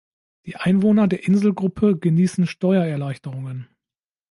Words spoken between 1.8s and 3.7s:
genießen Steuererleichterungen.